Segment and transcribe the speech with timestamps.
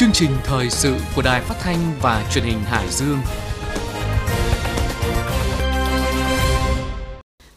[0.00, 3.18] Chương trình thời sự của Đài Phát thanh và Truyền hình Hải Dương.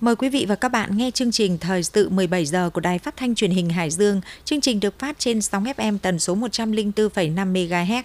[0.02, 3.00] Mời quý vị và các bạn nghe chương trình thời sự 17 giờ của Đài
[3.00, 4.22] Phát thanh Truyền hình Hải Dương.
[4.46, 8.04] Chương trình được phát trên sóng FM tần số 104,5 MHz.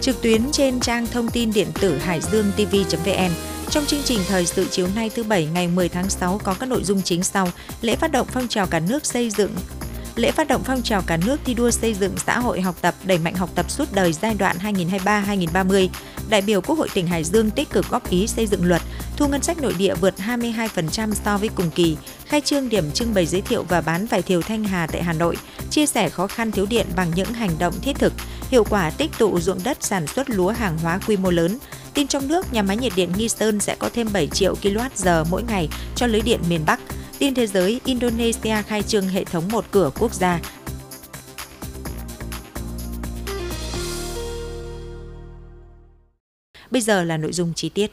[0.00, 4.46] Trực tuyến trên trang thông tin điện tử hải dương tv.vn trong chương trình thời
[4.46, 7.48] sự chiều nay thứ Bảy ngày 10 tháng 6 có các nội dung chính sau.
[7.80, 9.50] Lễ phát động phong trào cả nước xây dựng
[10.18, 12.94] Lễ phát động phong trào cả nước thi đua xây dựng xã hội học tập
[13.04, 15.88] đẩy mạnh học tập suốt đời giai đoạn 2023-2030.
[16.28, 18.82] Đại biểu Quốc hội tỉnh Hải Dương tích cực góp ý xây dựng luật,
[19.16, 23.14] thu ngân sách nội địa vượt 22% so với cùng kỳ, khai trương điểm trưng
[23.14, 25.36] bày giới thiệu và bán vải thiều Thanh Hà tại Hà Nội,
[25.70, 28.12] chia sẻ khó khăn thiếu điện bằng những hành động thiết thực,
[28.50, 31.58] hiệu quả tích tụ ruộng đất sản xuất lúa hàng hóa quy mô lớn,
[31.98, 35.24] Tin trong nước, nhà máy nhiệt điện Nghi Sơn sẽ có thêm 7 triệu kWh
[35.30, 36.80] mỗi ngày cho lưới điện miền Bắc.
[37.18, 40.40] Tin thế giới, Indonesia khai trương hệ thống một cửa quốc gia.
[46.70, 47.90] Bây giờ là nội dung chi tiết.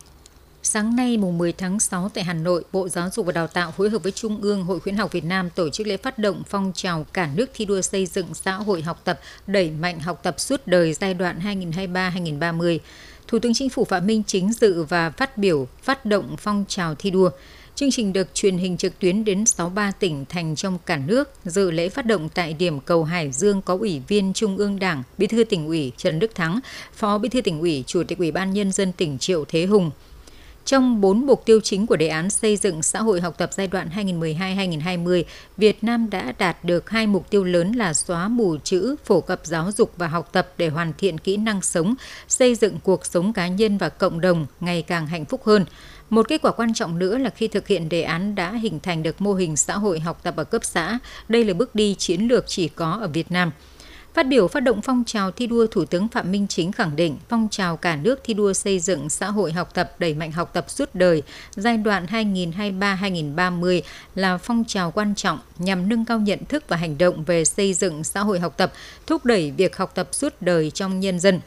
[0.64, 3.72] Sáng nay mùng 10 tháng 6 tại Hà Nội, Bộ Giáo dục và Đào tạo
[3.72, 6.44] phối hợp với Trung ương Hội khuyến học Việt Nam tổ chức lễ phát động
[6.48, 10.20] phong trào cả nước thi đua xây dựng xã hội học tập, đẩy mạnh học
[10.24, 12.80] tập suốt đời giai đoạn 2023-2030.
[13.28, 16.96] Thủ tướng Chính phủ Phạm Minh Chính dự và phát biểu phát động phong trào
[16.96, 17.30] thi đua.
[17.76, 21.30] Chương trình được truyền hình trực tuyến đến 63 tỉnh thành trong cả nước.
[21.46, 25.04] Dự lễ phát động tại điểm cầu Hải Dương có Ủy viên Trung ương Đảng,
[25.18, 26.60] Bí thư tỉnh ủy Trần Đức Thắng,
[26.94, 29.92] Phó Bí thư tỉnh ủy, Chủ tịch Ủy ban Nhân dân tỉnh Triệu Thế Hùng,
[30.66, 33.68] trong bốn mục tiêu chính của đề án xây dựng xã hội học tập giai
[33.68, 35.24] đoạn 2012-2020,
[35.58, 39.42] Việt Nam đã đạt được hai mục tiêu lớn là xóa mù chữ, phổ cập
[39.44, 41.96] giáo dục và học tập để hoàn thiện kỹ năng sống,
[42.28, 45.66] xây dựng cuộc sống cá nhân và cộng đồng ngày càng hạnh phúc hơn.
[46.10, 49.04] Một kết quả quan trọng nữa là khi thực hiện đề án đã hình thành
[49.04, 51.00] được mô hình xã hội học tập ở cấp xã.
[51.28, 53.52] Đây là bước đi chiến lược chỉ có ở Việt Nam.
[54.16, 57.18] Phát biểu phát động phong trào thi đua, Thủ tướng Phạm Minh Chính khẳng định
[57.30, 60.50] phong trào cả nước thi đua xây dựng xã hội học tập đẩy mạnh học
[60.54, 61.24] tập suốt đời
[61.56, 63.82] giai đoạn 2023-2030
[64.16, 67.74] là phong trào quan trọng nhằm nâng cao nhận thức và hành động về xây
[67.74, 68.74] dựng xã hội học tập,
[69.08, 71.40] thúc đẩy việc học tập suốt đời trong nhân dân.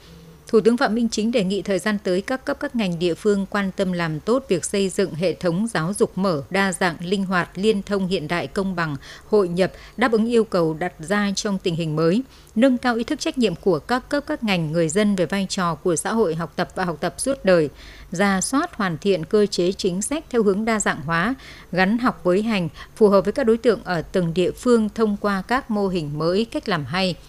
[0.48, 3.14] Thủ tướng Phạm Minh Chính đề nghị thời gian tới các cấp các ngành địa
[3.14, 6.96] phương quan tâm làm tốt việc xây dựng hệ thống giáo dục mở, đa dạng,
[7.00, 10.92] linh hoạt, liên thông hiện đại công bằng, hội nhập, đáp ứng yêu cầu đặt
[10.98, 12.22] ra trong tình hình mới,
[12.54, 15.46] nâng cao ý thức trách nhiệm của các cấp các ngành người dân về vai
[15.48, 17.68] trò của xã hội học tập và học tập suốt đời,
[18.10, 21.34] ra soát hoàn thiện cơ chế chính sách theo hướng đa dạng hóa,
[21.72, 25.16] gắn học với hành, phù hợp với các đối tượng ở từng địa phương thông
[25.20, 27.14] qua các mô hình mới, cách làm hay–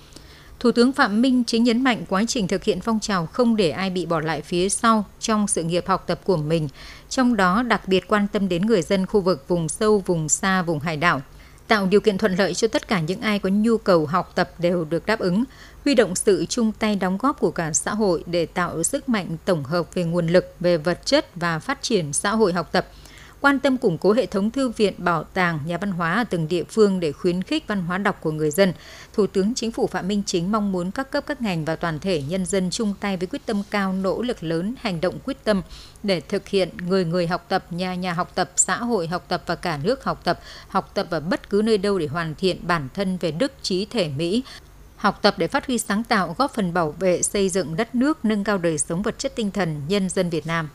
[0.59, 3.69] Thủ tướng Phạm Minh chính nhấn mạnh quá trình thực hiện phong trào không để
[3.69, 6.69] ai bị bỏ lại phía sau trong sự nghiệp học tập của mình,
[7.09, 10.61] trong đó đặc biệt quan tâm đến người dân khu vực vùng sâu, vùng xa,
[10.61, 11.21] vùng hải đảo,
[11.67, 14.51] tạo điều kiện thuận lợi cho tất cả những ai có nhu cầu học tập
[14.59, 15.43] đều được đáp ứng,
[15.85, 19.37] huy động sự chung tay đóng góp của cả xã hội để tạo sức mạnh
[19.45, 22.87] tổng hợp về nguồn lực, về vật chất và phát triển xã hội học tập–
[23.41, 26.47] quan tâm củng cố hệ thống thư viện, bảo tàng, nhà văn hóa ở từng
[26.47, 28.73] địa phương để khuyến khích văn hóa đọc của người dân.
[29.13, 31.99] Thủ tướng Chính phủ Phạm Minh Chính mong muốn các cấp các ngành và toàn
[31.99, 35.43] thể nhân dân chung tay với quyết tâm cao, nỗ lực lớn, hành động quyết
[35.43, 35.61] tâm
[36.03, 39.43] để thực hiện người người học tập, nhà nhà học tập, xã hội học tập
[39.45, 42.67] và cả nước học tập, học tập ở bất cứ nơi đâu để hoàn thiện
[42.67, 44.43] bản thân về đức trí thể Mỹ,
[44.95, 48.25] học tập để phát huy sáng tạo, góp phần bảo vệ, xây dựng đất nước,
[48.25, 50.69] nâng cao đời sống vật chất tinh thần nhân dân Việt Nam.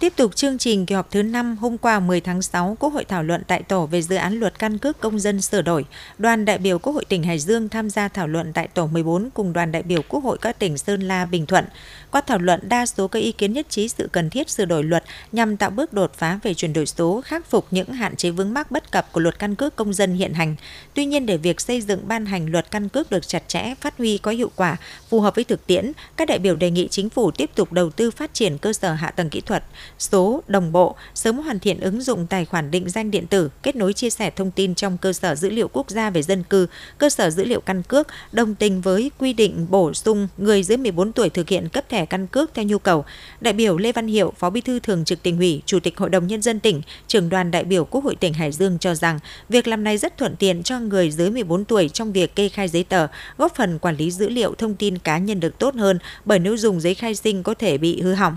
[0.00, 3.04] Tiếp tục chương trình kỳ họp thứ 5 hôm qua 10 tháng 6, Quốc hội
[3.04, 5.84] thảo luận tại tổ về dự án luật căn cước công dân sửa đổi.
[6.18, 9.30] Đoàn đại biểu Quốc hội tỉnh Hải Dương tham gia thảo luận tại tổ 14
[9.34, 11.64] cùng đoàn đại biểu Quốc hội các tỉnh Sơn La, Bình Thuận.
[12.10, 14.84] Qua thảo luận, đa số các ý kiến nhất trí sự cần thiết sửa đổi
[14.84, 18.30] luật nhằm tạo bước đột phá về chuyển đổi số, khắc phục những hạn chế
[18.30, 20.56] vướng mắc bất cập của luật căn cước công dân hiện hành.
[20.94, 23.98] Tuy nhiên, để việc xây dựng ban hành luật căn cước được chặt chẽ, phát
[23.98, 24.76] huy có hiệu quả,
[25.08, 27.90] phù hợp với thực tiễn, các đại biểu đề nghị chính phủ tiếp tục đầu
[27.90, 29.64] tư phát triển cơ sở hạ tầng kỹ thuật,
[30.02, 33.76] số, đồng bộ, sớm hoàn thiện ứng dụng tài khoản định danh điện tử, kết
[33.76, 36.66] nối chia sẻ thông tin trong cơ sở dữ liệu quốc gia về dân cư,
[36.98, 40.76] cơ sở dữ liệu căn cước, đồng tình với quy định bổ sung người dưới
[40.76, 43.04] 14 tuổi thực hiện cấp thẻ căn cước theo nhu cầu.
[43.40, 46.08] Đại biểu Lê Văn Hiệu, Phó Bí thư Thường trực tỉnh ủy, Chủ tịch Hội
[46.08, 49.18] đồng Nhân dân tỉnh, trưởng đoàn đại biểu Quốc hội tỉnh Hải Dương cho rằng
[49.48, 52.68] việc làm này rất thuận tiện cho người dưới 14 tuổi trong việc kê khai
[52.68, 53.06] giấy tờ,
[53.38, 56.56] góp phần quản lý dữ liệu thông tin cá nhân được tốt hơn bởi nếu
[56.56, 58.36] dùng giấy khai sinh có thể bị hư hỏng.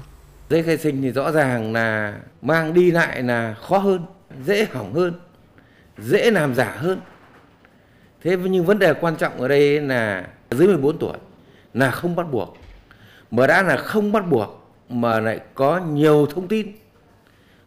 [0.50, 4.06] Giấy khai sinh thì rõ ràng là mang đi lại là khó hơn,
[4.46, 5.14] dễ hỏng hơn,
[5.98, 7.00] dễ làm giả hơn.
[8.22, 11.18] Thế nhưng vấn đề quan trọng ở đây là dưới 14 tuổi
[11.74, 12.58] là không bắt buộc.
[13.32, 16.72] Mà đã là không bắt buộc mà lại có nhiều thông tin,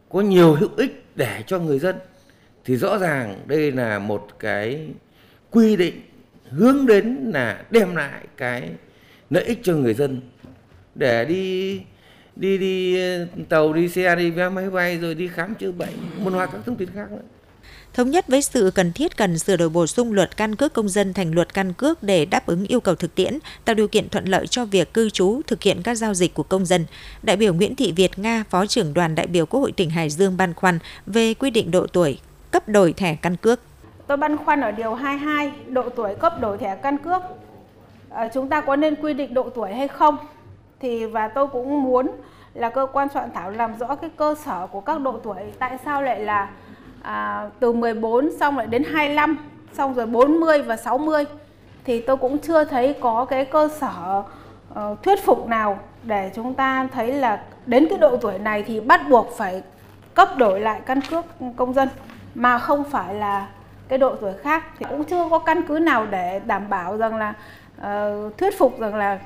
[0.08, 1.96] có nhiều hữu ích để cho người dân
[2.64, 4.88] thì rõ ràng đây là một cái
[5.50, 6.00] quy định
[6.50, 8.70] hướng đến là đem lại cái
[9.30, 10.20] lợi ích cho người dân
[10.94, 11.80] để đi
[12.36, 12.98] đi đi
[13.48, 16.60] tàu đi xe đi vé máy bay rồi đi khám chữa bệnh một loạt các
[16.66, 17.22] thông tin khác nữa
[17.96, 20.88] thống nhất với sự cần thiết cần sửa đổi bổ sung luật căn cước công
[20.88, 24.08] dân thành luật căn cước để đáp ứng yêu cầu thực tiễn, tạo điều kiện
[24.08, 26.84] thuận lợi cho việc cư trú, thực hiện các giao dịch của công dân.
[27.22, 30.10] Đại biểu Nguyễn Thị Việt Nga, Phó trưởng đoàn đại biểu Quốc hội tỉnh Hải
[30.10, 32.18] Dương băn khoăn về quy định độ tuổi
[32.50, 33.60] cấp đổi thẻ căn cước.
[34.06, 37.22] Tôi băn khoăn ở điều 22, độ tuổi cấp đổi thẻ căn cước.
[38.10, 40.16] À, chúng ta có nên quy định độ tuổi hay không?
[40.80, 42.10] Thì và tôi cũng muốn
[42.54, 45.36] là cơ quan soạn thảo làm rõ cái cơ sở của các độ tuổi.
[45.58, 46.50] Tại sao lại là
[47.02, 49.38] à, từ 14 xong lại đến 25
[49.72, 51.24] xong rồi 40 và 60
[51.84, 54.22] thì tôi cũng chưa thấy có cái cơ sở
[54.72, 58.80] uh, thuyết phục nào để chúng ta thấy là đến cái độ tuổi này thì
[58.80, 59.62] bắt buộc phải
[60.14, 61.24] cấp đổi lại căn cước
[61.56, 61.88] công dân
[62.34, 63.48] mà không phải là
[63.88, 64.64] cái độ tuổi khác.
[64.78, 67.34] Thì cũng chưa có căn cứ nào để đảm bảo rằng là
[67.80, 69.18] uh, thuyết phục rằng là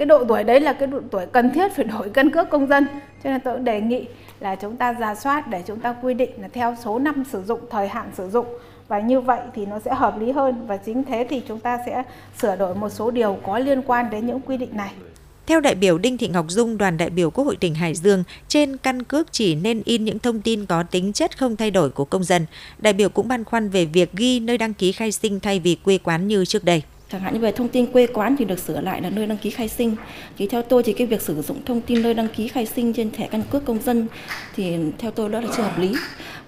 [0.00, 2.66] cái độ tuổi đấy là cái độ tuổi cần thiết phải đổi căn cước công
[2.66, 2.86] dân
[3.24, 4.04] cho nên tôi cũng đề nghị
[4.40, 7.42] là chúng ta ra soát để chúng ta quy định là theo số năm sử
[7.42, 8.46] dụng thời hạn sử dụng
[8.88, 11.78] và như vậy thì nó sẽ hợp lý hơn và chính thế thì chúng ta
[11.86, 12.02] sẽ
[12.40, 14.90] sửa đổi một số điều có liên quan đến những quy định này.
[15.46, 18.24] Theo đại biểu Đinh Thị Ngọc Dung, đoàn đại biểu Quốc hội tỉnh Hải Dương,
[18.48, 21.90] trên căn cước chỉ nên in những thông tin có tính chất không thay đổi
[21.90, 22.46] của công dân.
[22.78, 25.74] Đại biểu cũng băn khoăn về việc ghi nơi đăng ký khai sinh thay vì
[25.74, 26.82] quê quán như trước đây
[27.12, 29.38] chẳng hạn như về thông tin quê quán thì được sửa lại là nơi đăng
[29.38, 29.96] ký khai sinh.
[30.38, 32.92] Thì theo tôi thì cái việc sử dụng thông tin nơi đăng ký khai sinh
[32.92, 34.06] trên thẻ căn cước công dân
[34.56, 35.94] thì theo tôi đó là chưa hợp lý.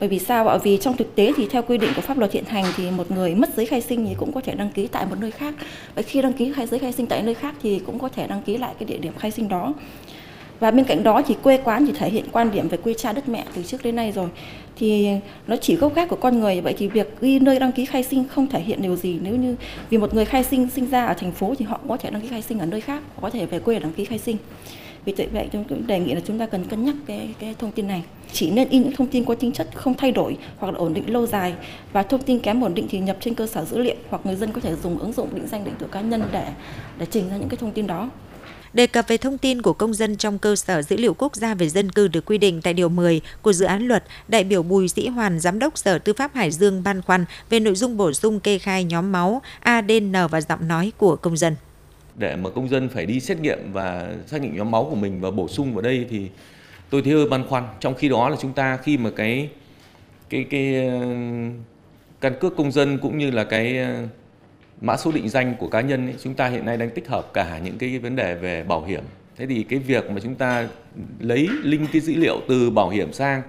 [0.00, 0.58] Bởi vì sao ạ?
[0.62, 3.10] Vì trong thực tế thì theo quy định của pháp luật hiện hành thì một
[3.10, 5.54] người mất giấy khai sinh thì cũng có thể đăng ký tại một nơi khác.
[5.94, 8.26] Và khi đăng ký khai, giấy khai sinh tại nơi khác thì cũng có thể
[8.26, 9.74] đăng ký lại cái địa điểm khai sinh đó
[10.62, 13.12] và bên cạnh đó thì quê quán thì thể hiện quan điểm về quê cha
[13.12, 14.28] đất mẹ từ trước đến nay rồi.
[14.76, 15.08] Thì
[15.46, 16.60] nó chỉ gốc gác của con người.
[16.60, 19.18] Vậy thì việc ghi nơi đăng ký khai sinh không thể hiện điều gì.
[19.22, 19.56] Nếu như
[19.90, 22.22] vì một người khai sinh sinh ra ở thành phố thì họ có thể đăng
[22.22, 24.36] ký khai sinh ở nơi khác, có thể về quê đăng ký khai sinh.
[25.04, 27.88] Vì vậy tôi đề nghị là chúng ta cần cân nhắc cái cái thông tin
[27.88, 28.02] này.
[28.32, 30.94] Chỉ nên in những thông tin có tính chất không thay đổi hoặc là ổn
[30.94, 31.52] định lâu dài.
[31.92, 34.36] Và thông tin kém ổn định thì nhập trên cơ sở dữ liệu hoặc người
[34.36, 36.44] dân có thể dùng ứng dụng định danh điện tử cá nhân để
[36.98, 38.10] để trình ra những cái thông tin đó.
[38.72, 41.54] Đề cập về thông tin của công dân trong cơ sở dữ liệu quốc gia
[41.54, 44.62] về dân cư được quy định tại Điều 10 của dự án luật, đại biểu
[44.62, 47.96] Bùi Sĩ Hoàn, Giám đốc Sở Tư pháp Hải Dương băn khoăn về nội dung
[47.96, 51.56] bổ sung kê khai nhóm máu, ADN và giọng nói của công dân.
[52.16, 55.20] Để mà công dân phải đi xét nghiệm và xác định nhóm máu của mình
[55.20, 56.28] và bổ sung vào đây thì
[56.90, 57.64] tôi thấy hơi băn khoăn.
[57.80, 59.48] Trong khi đó là chúng ta khi mà cái
[60.28, 61.00] cái cái ờ,
[62.20, 64.06] căn cước công dân cũng như là cái ờ,
[64.82, 67.30] mã số định danh của cá nhân ấy, chúng ta hiện nay đang tích hợp
[67.32, 69.02] cả những cái vấn đề về bảo hiểm.
[69.36, 70.68] Thế thì cái việc mà chúng ta
[71.20, 73.42] lấy linh cái dữ liệu từ bảo hiểm sang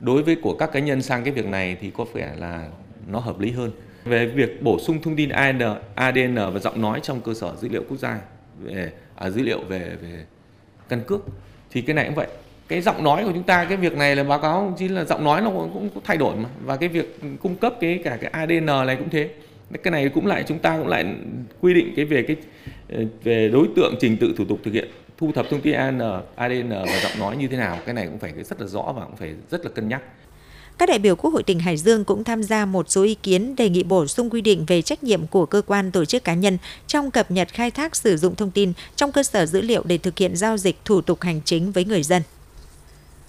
[0.00, 2.68] đối với của các cá nhân sang cái việc này thì có vẻ là
[3.08, 3.70] nó hợp lý hơn.
[4.04, 5.62] Về việc bổ sung thông tin ADN,
[5.94, 8.18] ADN và giọng nói trong cơ sở dữ liệu quốc gia
[8.58, 10.24] về à, dữ liệu về về
[10.88, 11.20] căn cước
[11.70, 12.28] thì cái này cũng vậy.
[12.68, 15.24] Cái giọng nói của chúng ta cái việc này là báo cáo chính là giọng
[15.24, 16.48] nói nó cũng, cũng thay đổi mà.
[16.64, 19.30] Và cái việc cung cấp cái cả cái ADN này cũng thế
[19.82, 21.04] cái này cũng lại chúng ta cũng lại
[21.60, 22.36] quy định cái về cái
[22.88, 26.00] ờ, về đối tượng trình tự thủ tục thực hiện thu thập thông tin ADN,
[26.34, 29.04] ADN và giọng nói như thế nào cái này cũng phải rất là rõ và
[29.04, 30.02] cũng phải rất là cân nhắc.
[30.78, 33.56] Các đại biểu Quốc hội tỉnh Hải Dương cũng tham gia một số ý kiến
[33.56, 36.34] đề nghị bổ sung quy định về trách nhiệm của cơ quan tổ chức cá
[36.34, 39.82] nhân trong cập nhật khai thác sử dụng thông tin trong cơ sở dữ liệu
[39.84, 42.22] để thực hiện giao dịch thủ tục hành chính với người dân.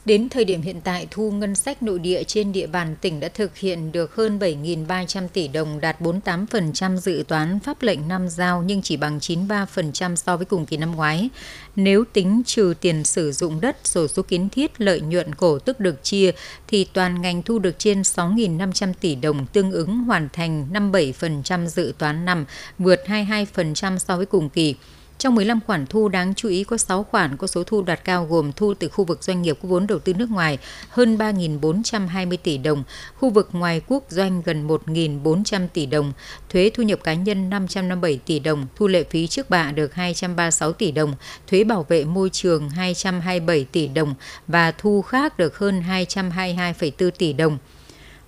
[0.08, 3.30] Đến thời điểm hiện tại, thu ngân sách nội địa trên địa bàn tỉnh đã
[3.30, 8.64] thực hiện được hơn 7.300 tỷ đồng, đạt 48% dự toán pháp lệnh năm giao
[8.64, 11.30] nhưng chỉ bằng 93% so với cùng kỳ năm ngoái.
[11.76, 15.80] Nếu tính trừ tiền sử dụng đất, sổ số kiến thiết, lợi nhuận cổ tức
[15.80, 16.32] được chia,
[16.68, 21.94] thì toàn ngành thu được trên 6.500 tỷ đồng, tương ứng hoàn thành 57% dự
[21.98, 22.46] toán năm,
[22.80, 24.76] vượt 22% so với cùng kỳ.
[25.20, 28.26] Trong 15 khoản thu đáng chú ý có 6 khoản có số thu đạt cao
[28.26, 30.58] gồm thu từ khu vực doanh nghiệp có vốn đầu tư nước ngoài
[30.90, 32.84] hơn 3.420 tỷ đồng,
[33.16, 36.14] khu vực ngoài quốc doanh gần 1.400 tỷ đồng,
[36.50, 40.74] thuế thu nhập cá nhân 557 tỷ đồng, thu lệ phí trước bạ được 236
[40.74, 41.14] tỷ đồng,
[41.48, 44.16] thuế bảo vệ môi trường 227 tỷ đồng
[44.48, 47.58] và thu khác được hơn 222,4 tỷ đồng.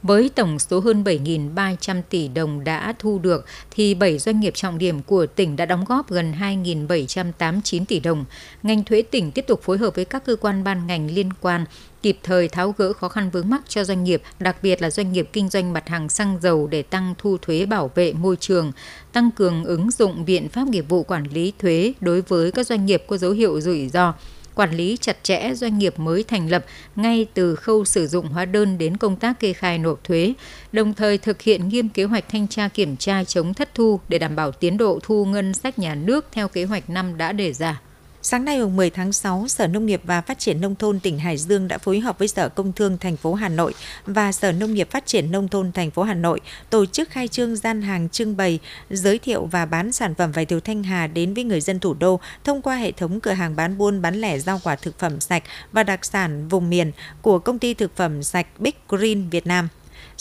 [0.03, 4.77] Với tổng số hơn 7.300 tỷ đồng đã thu được, thì 7 doanh nghiệp trọng
[4.77, 8.25] điểm của tỉnh đã đóng góp gần 2.789 tỷ đồng.
[8.63, 11.65] Ngành thuế tỉnh tiếp tục phối hợp với các cơ quan ban ngành liên quan
[12.01, 15.11] kịp thời tháo gỡ khó khăn vướng mắc cho doanh nghiệp, đặc biệt là doanh
[15.11, 18.71] nghiệp kinh doanh mặt hàng xăng dầu để tăng thu thuế bảo vệ môi trường,
[19.11, 22.85] tăng cường ứng dụng biện pháp nghiệp vụ quản lý thuế đối với các doanh
[22.85, 24.13] nghiệp có dấu hiệu rủi ro
[24.55, 26.65] quản lý chặt chẽ doanh nghiệp mới thành lập
[26.95, 30.33] ngay từ khâu sử dụng hóa đơn đến công tác kê khai nộp thuế,
[30.71, 34.19] đồng thời thực hiện nghiêm kế hoạch thanh tra kiểm tra chống thất thu để
[34.19, 37.53] đảm bảo tiến độ thu ngân sách nhà nước theo kế hoạch năm đã đề
[37.53, 37.81] ra.
[38.21, 41.19] Sáng nay mùng 10 tháng 6, Sở Nông nghiệp và Phát triển nông thôn tỉnh
[41.19, 43.73] Hải Dương đã phối hợp với Sở Công Thương thành phố Hà Nội
[44.05, 47.27] và Sở Nông nghiệp Phát triển nông thôn thành phố Hà Nội tổ chức khai
[47.27, 48.59] trương gian hàng trưng bày,
[48.89, 51.93] giới thiệu và bán sản phẩm vải thiều Thanh Hà đến với người dân thủ
[51.93, 55.19] đô thông qua hệ thống cửa hàng bán buôn bán lẻ rau quả thực phẩm
[55.19, 59.47] sạch và đặc sản vùng miền của công ty thực phẩm sạch Big Green Việt
[59.47, 59.67] Nam.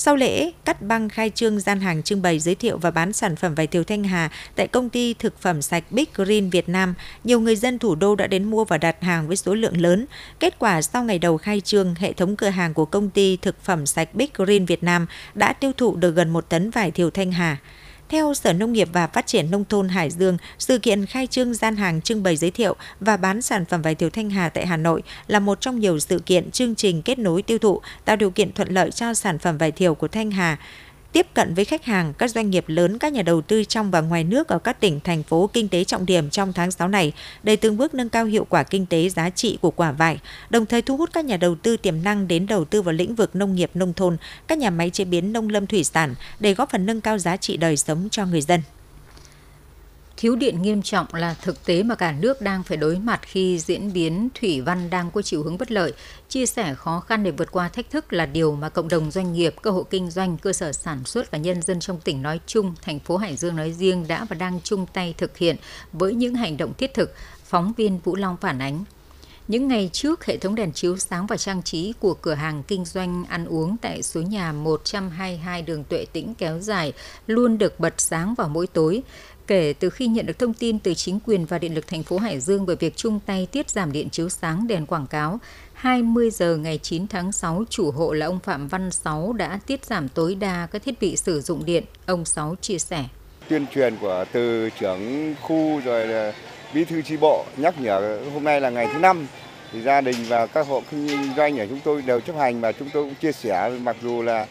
[0.01, 3.37] Sau lễ cắt băng khai trương gian hàng trưng bày giới thiệu và bán sản
[3.37, 6.95] phẩm vải thiều Thanh Hà tại công ty thực phẩm sạch Big Green Việt Nam,
[7.25, 10.07] nhiều người dân thủ đô đã đến mua và đặt hàng với số lượng lớn.
[10.41, 13.65] Kết quả sau ngày đầu khai trương, hệ thống cửa hàng của công ty thực
[13.65, 17.11] phẩm sạch Big Green Việt Nam đã tiêu thụ được gần một tấn vải thiều
[17.11, 17.57] Thanh Hà.
[18.09, 21.55] Theo Sở Nông nghiệp và Phát triển Nông thôn Hải Dương, sự kiện khai trương
[21.55, 24.67] gian hàng trưng bày giới thiệu và bán sản phẩm vải thiều Thanh Hà tại
[24.67, 28.17] Hà Nội là một trong nhiều sự kiện chương trình kết nối tiêu thụ, tạo
[28.17, 30.59] điều kiện thuận lợi cho sản phẩm vải thiều của Thanh Hà
[31.13, 34.01] tiếp cận với khách hàng, các doanh nghiệp lớn, các nhà đầu tư trong và
[34.01, 37.13] ngoài nước ở các tỉnh, thành phố kinh tế trọng điểm trong tháng 6 này
[37.43, 40.19] để từng bước nâng cao hiệu quả kinh tế giá trị của quả vải,
[40.51, 43.15] đồng thời thu hút các nhà đầu tư tiềm năng đến đầu tư vào lĩnh
[43.15, 46.55] vực nông nghiệp nông thôn, các nhà máy chế biến nông lâm thủy sản để
[46.55, 48.61] góp phần nâng cao giá trị đời sống cho người dân.
[50.21, 53.59] Thiếu điện nghiêm trọng là thực tế mà cả nước đang phải đối mặt khi
[53.59, 55.93] diễn biến thủy văn đang có chiều hướng bất lợi.
[56.29, 59.33] Chia sẻ khó khăn để vượt qua thách thức là điều mà cộng đồng doanh
[59.33, 62.41] nghiệp, cơ hội kinh doanh, cơ sở sản xuất và nhân dân trong tỉnh nói
[62.47, 65.57] chung, thành phố Hải Dương nói riêng đã và đang chung tay thực hiện
[65.93, 68.85] với những hành động thiết thực, phóng viên Vũ Long phản ánh.
[69.49, 72.85] Những ngày trước, hệ thống đèn chiếu sáng và trang trí của cửa hàng kinh
[72.85, 76.93] doanh ăn uống tại số nhà 122 đường Tuệ Tĩnh kéo dài
[77.27, 79.03] luôn được bật sáng vào mỗi tối.
[79.49, 82.19] Kể từ khi nhận được thông tin từ chính quyền và điện lực thành phố
[82.19, 85.41] Hải Dương về việc chung tay tiết giảm điện chiếu sáng đèn quảng cáo,
[85.73, 89.85] 20 giờ ngày 9 tháng 6, chủ hộ là ông Phạm Văn Sáu đã tiết
[89.85, 91.85] giảm tối đa các thiết bị sử dụng điện.
[92.07, 93.05] Ông Sáu chia sẻ.
[93.49, 96.33] Tuyên truyền của từ trưởng khu rồi là
[96.75, 99.27] bí thư chi bộ nhắc nhở hôm nay là ngày thứ năm
[99.73, 102.73] thì gia đình và các hộ kinh doanh ở chúng tôi đều chấp hành và
[102.73, 104.47] chúng tôi cũng chia sẻ mặc dù là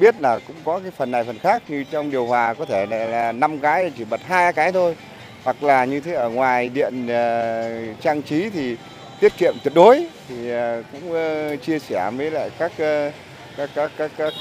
[0.00, 2.86] biết là cũng có cái phần này phần khác như trong điều hòa có thể
[2.86, 4.96] là năm cái chỉ bật hai cái thôi.
[5.44, 8.76] Hoặc là như thế ở ngoài điện uh, trang trí thì
[9.20, 10.06] tiết kiệm tuyệt đối.
[10.28, 13.12] Thì uh, cũng uh, chia sẻ với lại các các,
[13.56, 14.32] các các các các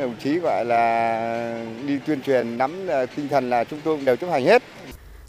[0.00, 4.30] đồng chí gọi là đi tuyên truyền nắm tinh thần là chúng tôi đều chấp
[4.30, 4.62] hành hết.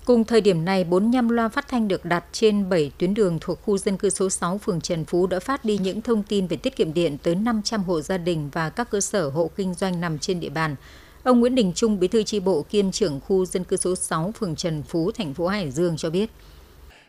[0.06, 3.62] Cùng thời điểm này, 45 loa phát thanh được đặt trên 7 tuyến đường thuộc
[3.62, 6.58] khu dân cư số 6 phường Trần Phú đã phát đi những thông tin về
[6.58, 10.02] tiết kiệm điện tới 500 hộ gia đình và các cơ sở hộ kinh doanh
[10.02, 10.76] nằm trên địa bàn.
[11.24, 14.32] Ông Nguyễn Đình Trung, Bí thư tri bộ kiêm trưởng khu dân cư số 6
[14.40, 16.30] phường Trần Phú, thành phố Hải Dương cho biết.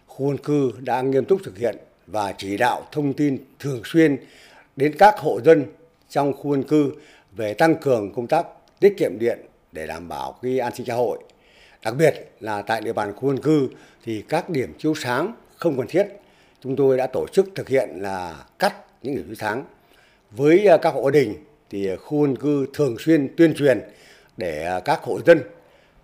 [0.06, 4.16] Khu dân cư đã nghiêm túc thực hiện và chỉ đạo thông tin thường xuyên
[4.76, 5.64] đến các hộ dân
[6.10, 6.92] trong khu dân cư
[7.36, 8.46] về tăng cường công tác
[8.80, 9.38] tiết kiệm điện
[9.72, 11.18] để đảm bảo cái an sinh xã hội
[11.84, 13.68] Đặc biệt là tại địa bàn khu dân cư
[14.04, 16.06] thì các điểm chiếu sáng không cần thiết.
[16.60, 19.64] Chúng tôi đã tổ chức thực hiện là cắt những điểm chiếu sáng.
[20.30, 21.34] Với à, các hộ đình
[21.70, 23.80] thì khu dân cư thường xuyên tuyên truyền
[24.36, 25.40] để à, các hộ dân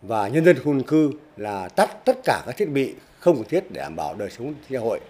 [0.02, 3.44] và nhân dân khu dân cư là tắt tất cả các thiết bị không cần
[3.49, 5.00] thiết để đảm bảo đời sống xã hội.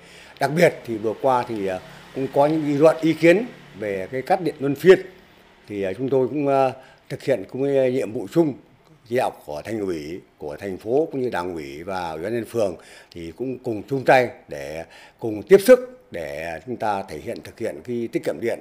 [0.41, 1.81] Đặc biệt thì vừa qua thì à,
[2.15, 3.47] cũng có những ý luận, ý kiến
[3.79, 4.99] về cái cắt điện luân phiên
[5.69, 6.49] thì chúng tôi cũng
[7.09, 8.55] thực hiện cũng nhiệm vụ chung
[9.11, 12.35] chỉ đạo của thành ủy, của thành phố cũng như đảng ủy và ủy ban
[12.35, 12.77] nhân phường
[13.11, 14.85] thì cũng cùng chung tay để
[15.19, 18.59] cùng tiếp sức để chúng ta thể hiện, thực hiện cái tiết kiệm điện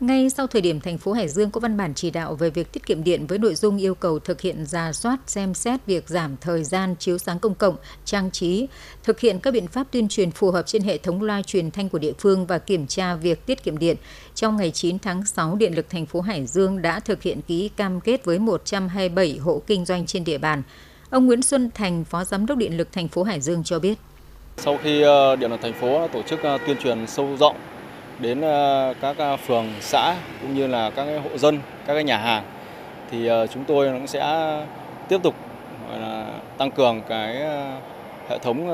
[0.00, 2.72] ngay sau thời điểm thành phố Hải Dương có văn bản chỉ đạo về việc
[2.72, 6.08] tiết kiệm điện với nội dung yêu cầu thực hiện ra soát xem xét việc
[6.08, 8.66] giảm thời gian chiếu sáng công cộng, trang trí,
[9.02, 11.88] thực hiện các biện pháp tuyên truyền phù hợp trên hệ thống loa truyền thanh
[11.88, 13.96] của địa phương và kiểm tra việc tiết kiệm điện.
[14.34, 17.70] Trong ngày 9 tháng 6, Điện lực thành phố Hải Dương đã thực hiện ký
[17.76, 20.62] cam kết với 127 hộ kinh doanh trên địa bàn.
[21.10, 23.98] Ông Nguyễn Xuân Thành, Phó Giám đốc Điện lực thành phố Hải Dương cho biết.
[24.56, 27.56] Sau khi ờ, Điện lực thành phố tổ chức ờ, tuyên truyền sâu rộng
[28.18, 32.44] đến ờ, các ờ, phường xã cũng như là các hộ dân, các nhà hàng
[33.10, 34.50] thì ờ, chúng tôi cũng sẽ
[35.08, 35.34] tiếp tục
[36.58, 37.34] tăng cường cái
[38.28, 38.68] hệ thống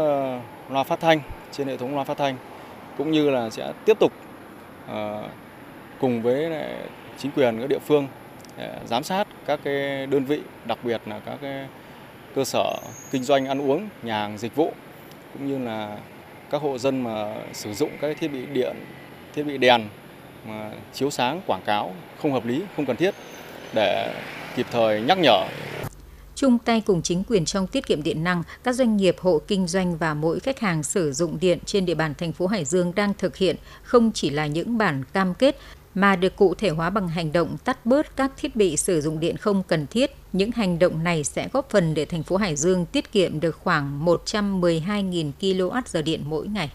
[0.70, 1.20] loa phát thanh
[1.52, 2.36] trên hệ thống loa phát thanh
[2.98, 4.12] cũng như là sẽ tiếp tục
[6.00, 6.52] cùng với
[7.18, 8.08] chính quyền các địa phương
[8.86, 11.66] giám sát các cái đơn vị đặc biệt là các cái
[12.34, 12.74] cơ sở
[13.10, 14.72] kinh doanh ăn uống nhà hàng dịch vụ
[15.32, 15.96] cũng như là
[16.50, 18.76] các hộ dân mà sử dụng các thiết bị điện
[19.34, 19.88] thiết bị đèn
[20.46, 23.14] mà chiếu sáng quảng cáo không hợp lý, không cần thiết
[23.74, 24.14] để
[24.56, 25.46] kịp thời nhắc nhở
[26.40, 29.66] chung tay cùng chính quyền trong tiết kiệm điện năng, các doanh nghiệp, hộ kinh
[29.66, 32.92] doanh và mỗi khách hàng sử dụng điện trên địa bàn thành phố Hải Dương
[32.94, 35.56] đang thực hiện không chỉ là những bản cam kết
[35.94, 39.20] mà được cụ thể hóa bằng hành động tắt bớt các thiết bị sử dụng
[39.20, 40.10] điện không cần thiết.
[40.32, 43.56] Những hành động này sẽ góp phần để thành phố Hải Dương tiết kiệm được
[43.56, 46.70] khoảng 112.000 kWh điện mỗi ngày.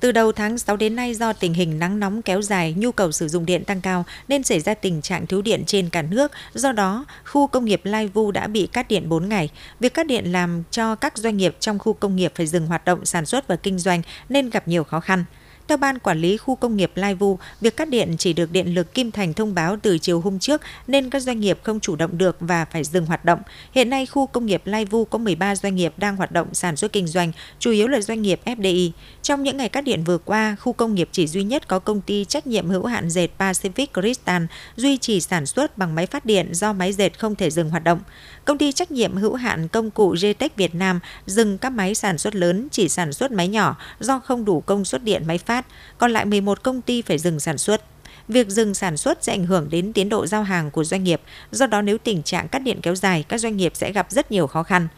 [0.00, 3.12] Từ đầu tháng 6 đến nay do tình hình nắng nóng kéo dài, nhu cầu
[3.12, 6.32] sử dụng điện tăng cao nên xảy ra tình trạng thiếu điện trên cả nước.
[6.54, 9.50] Do đó, khu công nghiệp Lai Vu đã bị cắt điện 4 ngày.
[9.80, 12.84] Việc cắt điện làm cho các doanh nghiệp trong khu công nghiệp phải dừng hoạt
[12.84, 15.24] động sản xuất và kinh doanh nên gặp nhiều khó khăn.
[15.70, 18.74] Theo Ban Quản lý Khu công nghiệp Lai Vu, việc cắt điện chỉ được Điện
[18.74, 21.96] lực Kim Thành thông báo từ chiều hôm trước nên các doanh nghiệp không chủ
[21.96, 23.40] động được và phải dừng hoạt động.
[23.72, 26.76] Hiện nay, khu công nghiệp Lai Vu có 13 doanh nghiệp đang hoạt động sản
[26.76, 28.90] xuất kinh doanh, chủ yếu là doanh nghiệp FDI.
[29.22, 32.00] Trong những ngày cắt điện vừa qua, khu công nghiệp chỉ duy nhất có công
[32.00, 34.42] ty trách nhiệm hữu hạn dệt Pacific Crystal
[34.76, 37.84] duy trì sản xuất bằng máy phát điện do máy dệt không thể dừng hoạt
[37.84, 38.00] động.
[38.44, 42.18] Công ty trách nhiệm hữu hạn công cụ Gtech Việt Nam dừng các máy sản
[42.18, 45.66] xuất lớn chỉ sản xuất máy nhỏ do không đủ công suất điện máy phát,
[45.98, 47.84] còn lại 11 công ty phải dừng sản xuất.
[48.28, 51.20] Việc dừng sản xuất sẽ ảnh hưởng đến tiến độ giao hàng của doanh nghiệp,
[51.50, 54.32] do đó nếu tình trạng cắt điện kéo dài, các doanh nghiệp sẽ gặp rất
[54.32, 54.88] nhiều khó khăn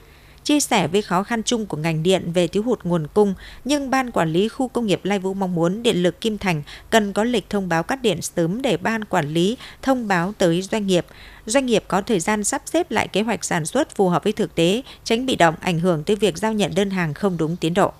[0.44, 3.34] chia sẻ với khó khăn chung của ngành điện về thiếu hụt nguồn cung,
[3.64, 6.62] nhưng Ban Quản lý Khu công nghiệp Lai Vũ mong muốn Điện lực Kim Thành
[6.90, 10.62] cần có lịch thông báo cắt điện sớm để Ban Quản lý thông báo tới
[10.62, 11.06] doanh nghiệp.
[11.46, 14.32] Doanh nghiệp có thời gian sắp xếp lại kế hoạch sản xuất phù hợp với
[14.32, 17.56] thực tế, tránh bị động ảnh hưởng tới việc giao nhận đơn hàng không đúng
[17.56, 17.92] tiến độ.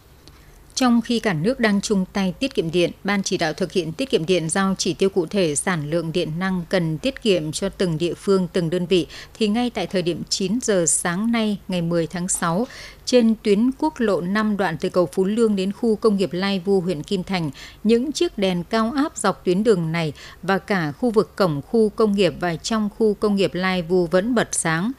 [0.74, 3.92] Trong khi cả nước đang chung tay tiết kiệm điện, Ban chỉ đạo thực hiện
[3.92, 7.52] tiết kiệm điện giao chỉ tiêu cụ thể sản lượng điện năng cần tiết kiệm
[7.52, 11.32] cho từng địa phương, từng đơn vị, thì ngay tại thời điểm 9 giờ sáng
[11.32, 12.66] nay, ngày 10 tháng 6,
[13.04, 16.60] trên tuyến quốc lộ 5 đoạn từ cầu Phú Lương đến khu công nghiệp Lai
[16.64, 17.50] Vu, huyện Kim Thành,
[17.84, 20.12] những chiếc đèn cao áp dọc tuyến đường này
[20.42, 24.06] và cả khu vực cổng khu công nghiệp và trong khu công nghiệp Lai Vu
[24.06, 24.92] vẫn bật sáng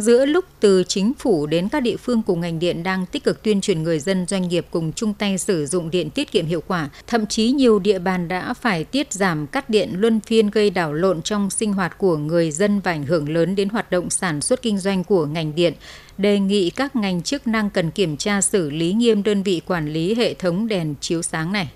[0.00, 3.42] giữa lúc từ chính phủ đến các địa phương cùng ngành điện đang tích cực
[3.42, 6.62] tuyên truyền người dân doanh nghiệp cùng chung tay sử dụng điện tiết kiệm hiệu
[6.66, 10.70] quả, thậm chí nhiều địa bàn đã phải tiết giảm cắt điện luân phiên gây
[10.70, 14.10] đảo lộn trong sinh hoạt của người dân và ảnh hưởng lớn đến hoạt động
[14.10, 15.72] sản xuất kinh doanh của ngành điện.
[16.18, 19.88] Đề nghị các ngành chức năng cần kiểm tra xử lý nghiêm đơn vị quản
[19.92, 21.68] lý hệ thống đèn chiếu sáng này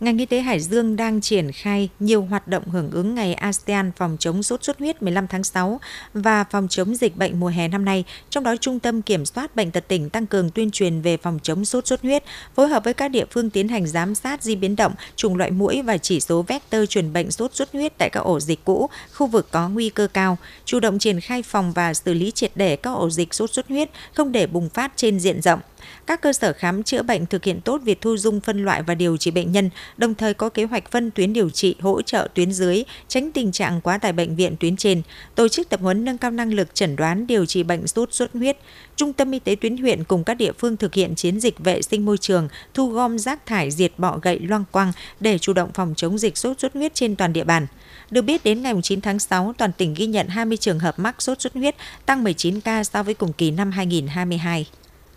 [0.00, 3.92] ngành y tế Hải Dương đang triển khai nhiều hoạt động hưởng ứng ngày ASEAN
[3.96, 5.80] phòng chống sốt xuất huyết 15 tháng 6
[6.14, 9.56] và phòng chống dịch bệnh mùa hè năm nay, trong đó Trung tâm Kiểm soát
[9.56, 12.84] Bệnh tật tỉnh tăng cường tuyên truyền về phòng chống sốt xuất huyết, phối hợp
[12.84, 15.98] với các địa phương tiến hành giám sát di biến động, chủng loại mũi và
[15.98, 19.48] chỉ số vector truyền bệnh sốt xuất huyết tại các ổ dịch cũ, khu vực
[19.50, 22.90] có nguy cơ cao, chủ động triển khai phòng và xử lý triệt để các
[22.90, 25.60] ổ dịch sốt xuất huyết, không để bùng phát trên diện rộng
[26.06, 28.94] các cơ sở khám chữa bệnh thực hiện tốt việc thu dung phân loại và
[28.94, 32.28] điều trị bệnh nhân, đồng thời có kế hoạch phân tuyến điều trị hỗ trợ
[32.34, 35.02] tuyến dưới, tránh tình trạng quá tải bệnh viện tuyến trên,
[35.34, 38.32] tổ chức tập huấn nâng cao năng lực chẩn đoán điều trị bệnh sốt xuất
[38.32, 38.56] huyết.
[38.96, 41.82] Trung tâm y tế tuyến huyện cùng các địa phương thực hiện chiến dịch vệ
[41.82, 45.70] sinh môi trường, thu gom rác thải diệt bọ gậy loang quang để chủ động
[45.74, 47.66] phòng chống dịch sốt xuất huyết trên toàn địa bàn.
[48.10, 51.22] Được biết đến ngày 9 tháng 6, toàn tỉnh ghi nhận 20 trường hợp mắc
[51.22, 51.74] sốt xuất huyết,
[52.06, 54.66] tăng 19 ca so với cùng kỳ năm 2022.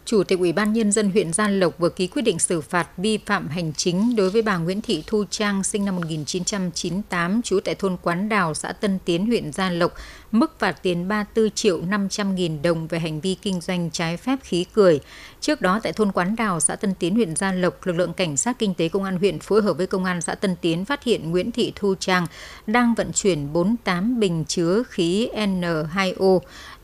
[0.09, 2.87] Chủ tịch Ủy ban Nhân dân huyện Gia Lộc vừa ký quyết định xử phạt
[2.97, 7.59] vi phạm hành chính đối với bà Nguyễn Thị Thu Trang sinh năm 1998, trú
[7.59, 9.93] tại thôn Quán Đào, xã Tân Tiến, huyện Gia Lộc,
[10.31, 14.39] mức phạt tiền 34 triệu 500 nghìn đồng về hành vi kinh doanh trái phép
[14.43, 14.99] khí cười.
[15.41, 18.37] Trước đó tại thôn Quán Đào, xã Tân Tiến, huyện Gia Lộc, lực lượng cảnh
[18.37, 21.03] sát kinh tế công an huyện phối hợp với công an xã Tân Tiến phát
[21.03, 22.27] hiện Nguyễn Thị Thu Trang
[22.67, 26.39] đang vận chuyển 48 bình chứa khí N2O,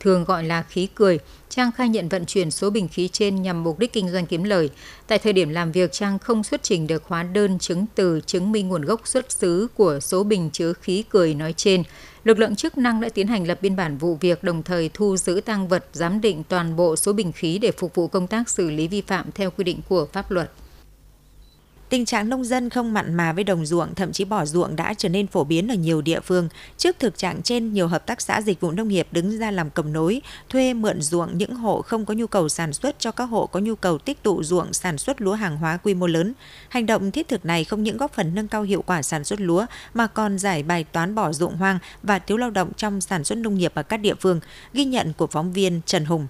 [0.06, 1.20] thường gọi là khí cười.
[1.50, 4.44] Trang khai nhận vận chuyển số bình khí trên nhằm mục đích kinh doanh kiếm
[4.44, 4.70] lời.
[5.08, 8.52] Tại thời điểm làm việc, Trang không xuất trình được hóa đơn chứng từ chứng
[8.52, 11.84] minh nguồn gốc xuất xứ của số bình chứa khí cười nói trên.
[12.24, 15.18] Lực lượng chức năng đã tiến hành lập biên bản vụ việc đồng thời thu
[15.18, 18.50] giữ tăng vật giám định toàn bộ số bình khí để phục vụ công tác
[18.50, 20.52] xử lý vi phạm theo quy định của pháp luật.
[21.90, 24.94] Tình trạng nông dân không mặn mà với đồng ruộng, thậm chí bỏ ruộng đã
[24.98, 26.50] trở nên phổ biến ở nhiều địa phương.
[26.78, 29.70] Trước thực trạng trên, nhiều hợp tác xã dịch vụ nông nghiệp đứng ra làm
[29.70, 33.24] cầm nối, thuê mượn ruộng những hộ không có nhu cầu sản xuất cho các
[33.26, 36.34] hộ có nhu cầu tích tụ ruộng sản xuất lúa hàng hóa quy mô lớn.
[36.70, 39.42] Hành động thiết thực này không những góp phần nâng cao hiệu quả sản xuất
[39.42, 43.24] lúa mà còn giải bài toán bỏ ruộng hoang và thiếu lao động trong sản
[43.24, 44.40] xuất nông nghiệp ở các địa phương,
[44.74, 46.28] ghi nhận của phóng viên Trần Hùng.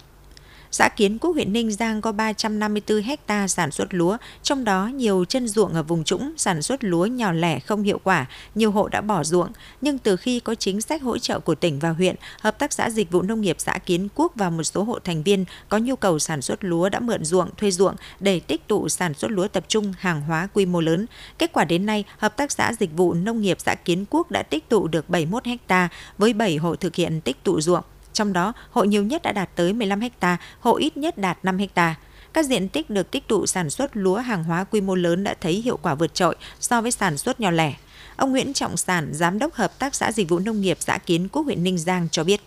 [0.76, 5.24] Xã Kiến Quốc huyện Ninh Giang có 354 hecta sản xuất lúa, trong đó nhiều
[5.24, 8.88] chân ruộng ở vùng trũng sản xuất lúa nhỏ lẻ không hiệu quả, nhiều hộ
[8.88, 9.52] đã bỏ ruộng.
[9.80, 12.90] Nhưng từ khi có chính sách hỗ trợ của tỉnh và huyện, Hợp tác xã
[12.90, 15.96] Dịch vụ Nông nghiệp xã Kiến Quốc và một số hộ thành viên có nhu
[15.96, 19.48] cầu sản xuất lúa đã mượn ruộng, thuê ruộng để tích tụ sản xuất lúa
[19.48, 21.06] tập trung hàng hóa quy mô lớn.
[21.38, 24.42] Kết quả đến nay, Hợp tác xã Dịch vụ Nông nghiệp xã Kiến Quốc đã
[24.42, 27.84] tích tụ được 71 hecta với 7 hộ thực hiện tích tụ ruộng
[28.16, 31.58] trong đó hộ nhiều nhất đã đạt tới 15 ha, hộ ít nhất đạt 5
[31.74, 31.94] ha.
[32.32, 35.34] Các diện tích được tích tụ sản xuất lúa hàng hóa quy mô lớn đã
[35.40, 37.74] thấy hiệu quả vượt trội so với sản xuất nhỏ lẻ.
[38.16, 41.28] Ông Nguyễn Trọng Sản, Giám đốc Hợp tác xã Dịch vụ Nông nghiệp xã Kiến
[41.28, 42.40] Quốc huyện Ninh Giang cho biết.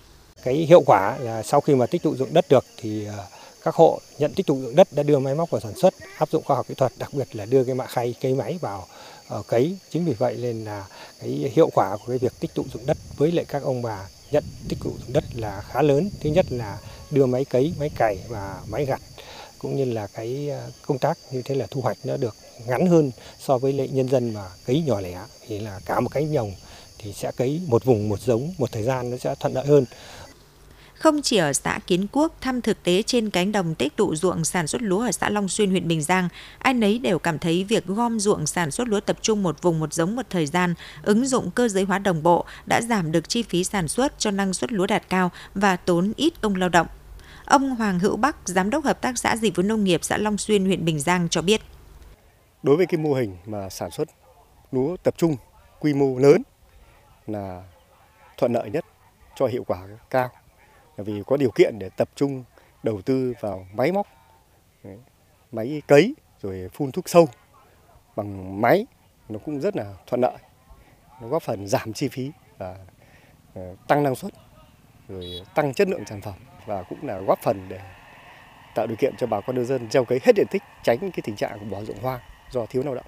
[0.44, 3.18] Cái hiệu quả là sau khi mà tích tụ dụng đất được thì à,
[3.64, 6.30] các hộ nhận tích tụ dụng đất đã đưa máy móc vào sản xuất, áp
[6.30, 8.88] dụng khoa học kỹ thuật, đặc biệt là đưa cái mạ khay cây máy vào
[9.28, 9.78] ờ, cấy.
[9.90, 10.86] Chính vì vậy nên là
[11.22, 14.08] cái hiệu quả của cái việc tích tụ dụng đất với lại các ông bà
[14.32, 16.10] nhận tích tụ đất là khá lớn.
[16.22, 16.78] Thứ nhất là
[17.12, 19.02] đưa máy cấy, máy cày và máy gặt
[19.60, 22.36] cũng như là cái ờ, công tác như thế là thu hoạch nó được
[22.68, 26.10] ngắn hơn so với lệ nhân dân mà cấy nhỏ lẻ thì là cả một
[26.12, 26.54] cánh đồng
[26.98, 29.86] thì sẽ cấy một vùng một giống một thời gian nó sẽ thuận lợi hơn
[31.00, 34.46] không chỉ ở xã Kiến Quốc, thăm thực tế trên cánh đồng tích tụ ruộng
[34.46, 37.64] sản xuất lúa ở xã Long Xuyên, huyện Bình Giang, ai nấy đều cảm thấy
[37.64, 40.74] việc gom ruộng sản xuất lúa tập trung một vùng một giống một thời gian,
[41.04, 44.32] ứng dụng cơ giới hóa đồng bộ đã giảm được chi phí sản xuất cho
[44.32, 46.88] năng suất lúa đạt cao và tốn ít công lao động.
[47.46, 50.38] Ông Hoàng Hữu Bắc, Giám đốc Hợp tác xã Dịch vụ Nông nghiệp xã Long
[50.38, 51.62] Xuyên, huyện Bình Giang cho biết.
[52.64, 54.08] Đối với cái mô hình mà sản xuất
[54.72, 55.36] lúa tập trung
[55.80, 56.42] quy mô lớn
[57.28, 57.64] là
[58.38, 58.86] thuận lợi nhất
[59.36, 60.30] cho hiệu quả cao
[61.04, 62.44] vì có điều kiện để tập trung,
[62.84, 64.08] đầu tư vào máy móc
[65.52, 67.28] máy cấy, rồi phun thuốc sâu
[68.16, 68.86] bằng máy,
[69.30, 70.38] nó cũng rất là thuận lợi
[71.22, 72.76] nó góp phần giảm chi phí và
[73.54, 74.34] ờ, tăng năng suất,
[75.08, 76.34] rồi tăng chất lượng sản phẩm
[76.66, 77.80] và cũng là góp phần để
[78.76, 81.22] tạo điều kiện cho bà con nông dân gieo cấy hết diện tích, tránh cái
[81.24, 82.20] tình trạng bỏ ruộng hoang
[82.52, 83.06] do thiếu lao động.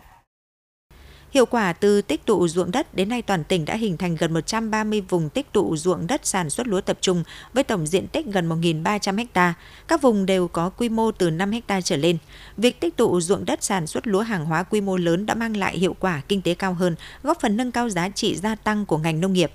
[1.31, 4.33] Hiệu quả từ tích tụ ruộng đất đến nay toàn tỉnh đã hình thành gần
[4.33, 8.25] 130 vùng tích tụ ruộng đất sản xuất lúa tập trung với tổng diện tích
[8.25, 9.53] gần 1.300 ha.
[9.87, 12.17] Các vùng đều có quy mô từ 5 ha trở lên.
[12.57, 15.57] Việc tích tụ ruộng đất sản xuất lúa hàng hóa quy mô lớn đã mang
[15.57, 18.85] lại hiệu quả kinh tế cao hơn, góp phần nâng cao giá trị gia tăng
[18.85, 19.51] của ngành nông nghiệp.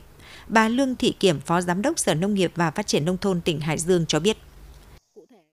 [0.48, 3.40] Bà Lương Thị Kiểm, Phó Giám đốc Sở Nông nghiệp và Phát triển Nông thôn
[3.40, 4.38] tỉnh Hải Dương cho biết.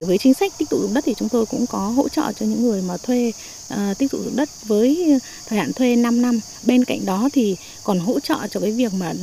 [0.05, 2.45] Với chính sách tích tụ dụng đất thì chúng tôi cũng có hỗ trợ cho
[2.45, 3.31] những người mà thuê
[3.73, 6.39] uh, tích tụ dụng đất với thời hạn thuê 5 năm.
[6.63, 9.13] Bên cạnh đó thì còn hỗ trợ cho cái việc mà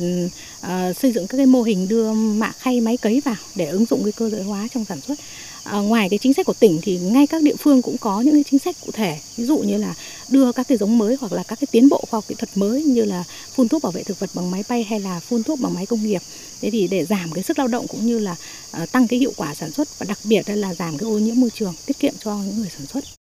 [0.61, 3.85] uh, xây dựng các cái mô hình đưa mạ khay máy cấy vào để ứng
[3.85, 5.19] dụng cái cơ giới hóa trong sản xuất.
[5.63, 8.33] À, ngoài cái chính sách của tỉnh thì ngay các địa phương cũng có những
[8.33, 9.19] cái chính sách cụ thể.
[9.37, 9.93] Ví dụ như là
[10.29, 12.57] đưa các cái giống mới hoặc là các cái tiến bộ khoa học kỹ thuật
[12.57, 13.23] mới như là
[13.55, 15.85] phun thuốc bảo vệ thực vật bằng máy bay hay là phun thuốc bằng máy
[15.85, 16.21] công nghiệp.
[16.61, 18.35] Thế thì để giảm cái sức lao động cũng như là
[18.71, 21.39] ờ, tăng cái hiệu quả sản xuất và đặc biệt là giảm cái ô nhiễm
[21.39, 23.20] môi trường tiết kiệm cho những người sản xuất.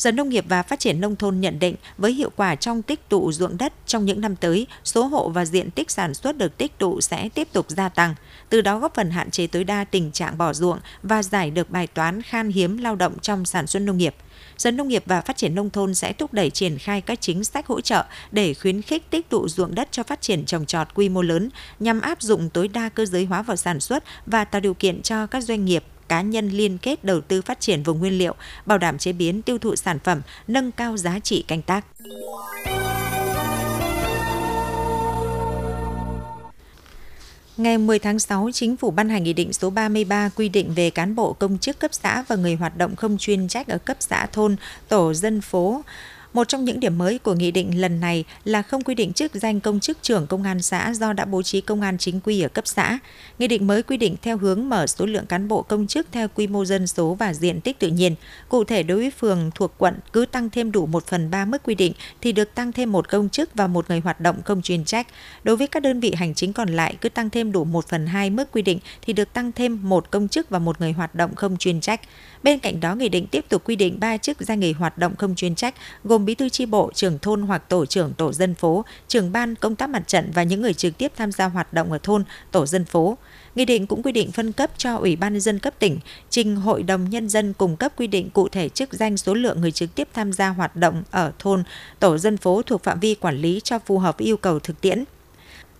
[0.00, 3.08] Sở Nông nghiệp và Phát triển Nông thôn nhận định với hiệu quả trong tích
[3.08, 6.56] tụ ruộng đất trong những năm tới, số hộ và diện tích sản xuất được
[6.56, 8.14] tích tụ sẽ tiếp tục gia tăng,
[8.48, 11.70] từ đó góp phần hạn chế tối đa tình trạng bỏ ruộng và giải được
[11.70, 14.14] bài toán khan hiếm lao động trong sản xuất nông nghiệp.
[14.58, 17.44] Sở Nông nghiệp và Phát triển Nông thôn sẽ thúc đẩy triển khai các chính
[17.44, 20.94] sách hỗ trợ để khuyến khích tích tụ ruộng đất cho phát triển trồng trọt
[20.94, 21.48] quy mô lớn
[21.80, 25.02] nhằm áp dụng tối đa cơ giới hóa vào sản xuất và tạo điều kiện
[25.02, 28.34] cho các doanh nghiệp cá nhân liên kết đầu tư phát triển vùng nguyên liệu,
[28.66, 31.84] bảo đảm chế biến tiêu thụ sản phẩm, nâng cao giá trị canh tác.
[37.56, 40.90] Ngày 10 tháng 6, Chính phủ ban hành Nghị định số 33 quy định về
[40.90, 43.96] cán bộ công chức cấp xã và người hoạt động không chuyên trách ở cấp
[44.00, 44.56] xã thôn,
[44.88, 45.82] tổ dân phố
[46.32, 49.34] một trong những điểm mới của nghị định lần này là không quy định chức
[49.34, 52.42] danh công chức trưởng công an xã do đã bố trí công an chính quy
[52.42, 52.98] ở cấp xã.
[53.38, 56.28] Nghị định mới quy định theo hướng mở số lượng cán bộ công chức theo
[56.34, 58.14] quy mô dân số và diện tích tự nhiên.
[58.48, 61.62] Cụ thể đối với phường thuộc quận cứ tăng thêm đủ 1 phần 3 mức
[61.62, 64.62] quy định thì được tăng thêm một công chức và một người hoạt động không
[64.62, 65.06] chuyên trách.
[65.44, 68.06] Đối với các đơn vị hành chính còn lại cứ tăng thêm đủ 1 phần
[68.06, 71.14] 2 mức quy định thì được tăng thêm một công chức và một người hoạt
[71.14, 72.00] động không chuyên trách.
[72.42, 75.16] Bên cạnh đó, Nghị định tiếp tục quy định ba chức danh nghề hoạt động
[75.16, 78.54] không chuyên trách, gồm bí thư chi bộ, trưởng thôn hoặc tổ trưởng tổ dân
[78.54, 81.72] phố, trưởng ban công tác mặt trận và những người trực tiếp tham gia hoạt
[81.72, 83.18] động ở thôn, tổ dân phố.
[83.54, 85.98] Nghị định cũng quy định phân cấp cho Ủy ban nhân dân cấp tỉnh,
[86.30, 89.60] trình Hội đồng Nhân dân cung cấp quy định cụ thể chức danh số lượng
[89.60, 91.62] người trực tiếp tham gia hoạt động ở thôn,
[91.98, 94.80] tổ dân phố thuộc phạm vi quản lý cho phù hợp với yêu cầu thực
[94.80, 95.04] tiễn.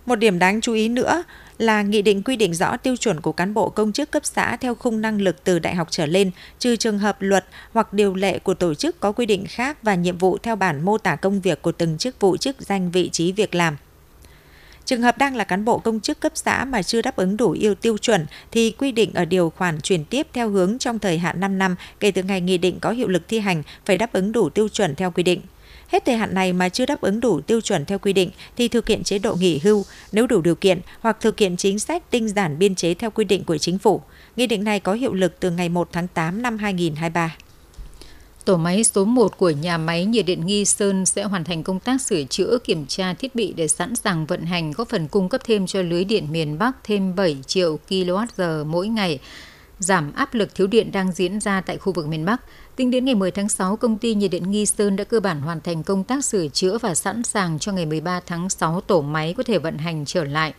[0.05, 1.23] Một điểm đáng chú ý nữa
[1.57, 4.55] là nghị định quy định rõ tiêu chuẩn của cán bộ công chức cấp xã
[4.55, 8.15] theo khung năng lực từ đại học trở lên, trừ trường hợp luật hoặc điều
[8.15, 11.15] lệ của tổ chức có quy định khác và nhiệm vụ theo bản mô tả
[11.15, 13.77] công việc của từng chức vụ chức danh vị trí việc làm.
[14.85, 17.51] Trường hợp đang là cán bộ công chức cấp xã mà chưa đáp ứng đủ
[17.51, 21.17] yêu tiêu chuẩn thì quy định ở điều khoản chuyển tiếp theo hướng trong thời
[21.17, 24.13] hạn 5 năm kể từ ngày nghị định có hiệu lực thi hành phải đáp
[24.13, 25.41] ứng đủ tiêu chuẩn theo quy định.
[25.91, 28.67] Hết thời hạn này mà chưa đáp ứng đủ tiêu chuẩn theo quy định thì
[28.67, 32.11] thực hiện chế độ nghỉ hưu nếu đủ điều kiện hoặc thực hiện chính sách
[32.11, 34.01] tinh giản biên chế theo quy định của chính phủ.
[34.35, 37.35] Nghị định này có hiệu lực từ ngày 1 tháng 8 năm 2023.
[38.45, 41.79] Tổ máy số 1 của nhà máy nhiệt điện Nghi Sơn sẽ hoàn thành công
[41.79, 45.29] tác sửa chữa, kiểm tra thiết bị để sẵn sàng vận hành, góp phần cung
[45.29, 49.19] cấp thêm cho lưới điện miền Bắc thêm 7 triệu kWh mỗi ngày,
[49.79, 52.41] giảm áp lực thiếu điện đang diễn ra tại khu vực miền Bắc.
[52.75, 55.41] Tính đến ngày 10 tháng 6, công ty nhiệt điện Nghi Sơn đã cơ bản
[55.41, 59.01] hoàn thành công tác sửa chữa và sẵn sàng cho ngày 13 tháng 6 tổ
[59.01, 60.53] máy có thể vận hành trở lại.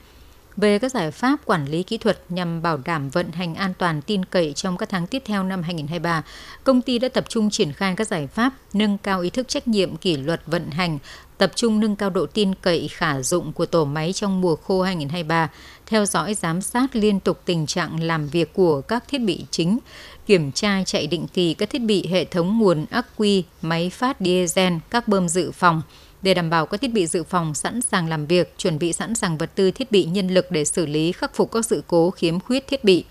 [0.56, 4.02] Về các giải pháp quản lý kỹ thuật nhằm bảo đảm vận hành an toàn
[4.02, 6.22] tin cậy trong các tháng tiếp theo năm 2023,
[6.64, 9.68] công ty đã tập trung triển khai các giải pháp nâng cao ý thức trách
[9.68, 10.98] nhiệm kỷ luật vận hành,
[11.38, 14.82] tập trung nâng cao độ tin cậy khả dụng của tổ máy trong mùa khô
[14.82, 15.50] 2023,
[15.92, 19.78] theo dõi giám sát liên tục tình trạng làm việc của các thiết bị chính,
[20.26, 24.16] kiểm tra chạy định kỳ các thiết bị hệ thống nguồn ắc quy, máy phát
[24.20, 25.82] diesel, các bơm dự phòng,
[26.22, 29.14] để đảm bảo các thiết bị dự phòng sẵn sàng làm việc, chuẩn bị sẵn
[29.14, 32.10] sàng vật tư thiết bị nhân lực để xử lý khắc phục các sự cố
[32.10, 33.04] khiếm khuyết thiết bị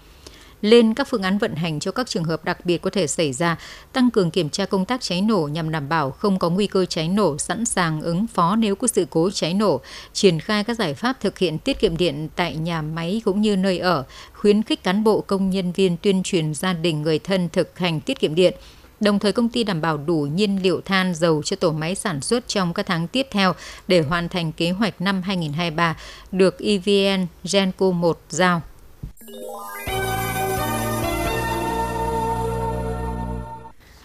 [0.61, 3.33] lên các phương án vận hành cho các trường hợp đặc biệt có thể xảy
[3.33, 3.57] ra,
[3.93, 6.85] tăng cường kiểm tra công tác cháy nổ nhằm đảm bảo không có nguy cơ
[6.85, 9.81] cháy nổ, sẵn sàng ứng phó nếu có sự cố cháy nổ,
[10.13, 13.55] triển khai các giải pháp thực hiện tiết kiệm điện tại nhà máy cũng như
[13.55, 17.49] nơi ở, khuyến khích cán bộ công nhân viên tuyên truyền gia đình người thân
[17.49, 18.53] thực hành tiết kiệm điện,
[19.01, 22.21] Đồng thời công ty đảm bảo đủ nhiên liệu than dầu cho tổ máy sản
[22.21, 23.53] xuất trong các tháng tiếp theo
[23.87, 25.97] để hoàn thành kế hoạch năm 2023
[26.31, 28.61] được EVN Genco 1 giao.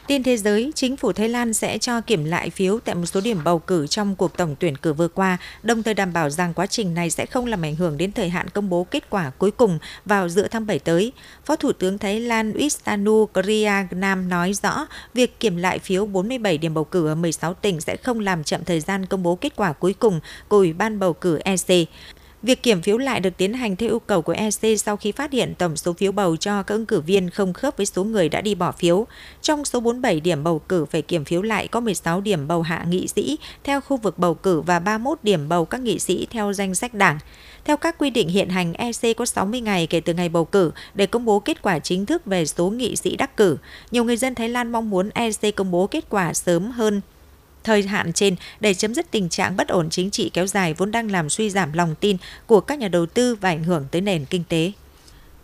[0.06, 3.20] Tin thế giới, chính phủ Thái Lan sẽ cho kiểm lại phiếu tại một số
[3.20, 6.54] điểm bầu cử trong cuộc tổng tuyển cử vừa qua, đồng thời đảm bảo rằng
[6.54, 9.30] quá trình này sẽ không làm ảnh hưởng đến thời hạn công bố kết quả
[9.38, 11.12] cuối cùng vào giữa tháng 7 tới.
[11.44, 16.74] Phó Thủ tướng Thái Lan Wisnu Kriyanam nói rõ, việc kiểm lại phiếu 47 điểm
[16.74, 19.72] bầu cử ở 16 tỉnh sẽ không làm chậm thời gian công bố kết quả
[19.72, 21.88] cuối cùng của Ủy ban bầu cử EC.
[22.46, 25.32] Việc kiểm phiếu lại được tiến hành theo yêu cầu của EC sau khi phát
[25.32, 28.28] hiện tổng số phiếu bầu cho các ứng cử viên không khớp với số người
[28.28, 29.06] đã đi bỏ phiếu.
[29.42, 32.84] Trong số 47 điểm bầu cử phải kiểm phiếu lại có 16 điểm bầu hạ
[32.88, 36.52] nghị sĩ theo khu vực bầu cử và 31 điểm bầu các nghị sĩ theo
[36.52, 37.18] danh sách đảng.
[37.64, 40.70] Theo các quy định hiện hành, EC có 60 ngày kể từ ngày bầu cử
[40.94, 43.56] để công bố kết quả chính thức về số nghị sĩ đắc cử.
[43.90, 47.00] Nhiều người dân Thái Lan mong muốn EC công bố kết quả sớm hơn
[47.66, 50.90] thời hạn trên để chấm dứt tình trạng bất ổn chính trị kéo dài vốn
[50.90, 54.00] đang làm suy giảm lòng tin của các nhà đầu tư và ảnh hưởng tới
[54.00, 54.72] nền kinh tế.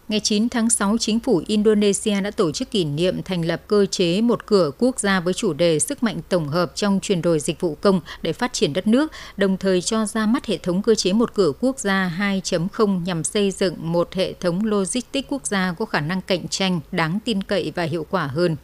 [0.09, 3.87] Ngày 9 tháng 6, chính phủ Indonesia đã tổ chức kỷ niệm thành lập cơ
[3.87, 7.41] chế một cửa quốc gia với chủ đề sức mạnh tổng hợp trong chuyển đổi
[7.41, 10.83] dịch vụ công để phát triển đất nước, đồng thời cho ra mắt hệ thống
[10.83, 15.47] cơ chế một cửa quốc gia 2.0 nhằm xây dựng một hệ thống logistics quốc
[15.47, 18.57] gia có khả năng cạnh tranh, đáng tin cậy và hiệu quả hơn.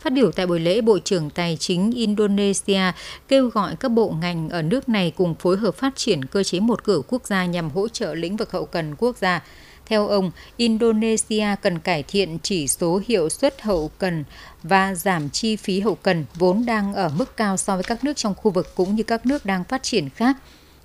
[0.00, 2.80] Phát biểu tại buổi lễ, Bộ trưởng Tài chính Indonesia
[3.28, 6.60] kêu gọi các bộ ngành ở nước này cùng phối hợp phát triển cơ chế
[6.60, 9.42] một cửa quốc gia nhằm hỗ trợ lĩnh vực hậu cần quốc gia.
[9.86, 14.24] Theo ông, Indonesia cần cải thiện chỉ số hiệu suất hậu cần
[14.62, 18.16] và giảm chi phí hậu cần vốn đang ở mức cao so với các nước
[18.16, 20.36] trong khu vực cũng như các nước đang phát triển khác.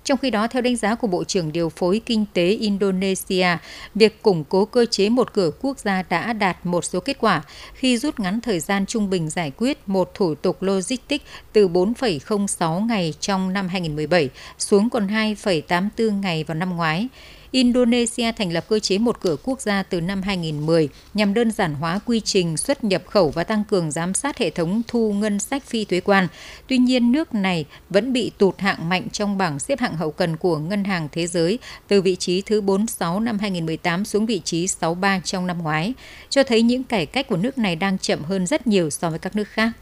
[0.06, 3.46] Trong khi đó, theo đánh giá của Bộ trưởng Điều phối Kinh tế Indonesia,
[3.94, 7.42] việc củng cố cơ chế một cửa quốc gia đã đạt một số kết quả
[7.74, 12.86] khi rút ngắn thời gian trung bình giải quyết một thủ tục logistics từ 4,06
[12.86, 17.08] ngày trong năm 2017 xuống còn 2,84 ngày vào năm ngoái.
[17.50, 21.74] Indonesia thành lập cơ chế một cửa quốc gia từ năm 2010 nhằm đơn giản
[21.74, 25.38] hóa quy trình xuất nhập khẩu và tăng cường giám sát hệ thống thu ngân
[25.38, 26.28] sách phi thuế quan.
[26.66, 30.36] Tuy nhiên, nước này vẫn bị tụt hạng mạnh trong bảng xếp hạng hậu cần
[30.36, 34.66] của Ngân hàng Thế giới từ vị trí thứ 46 năm 2018 xuống vị trí
[34.66, 35.94] 63 trong năm ngoái,
[36.28, 39.18] cho thấy những cải cách của nước này đang chậm hơn rất nhiều so với
[39.18, 39.72] các nước khác.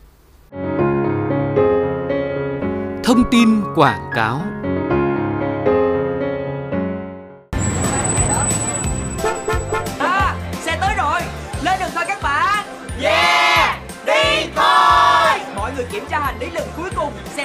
[3.04, 4.42] Thông tin quảng cáo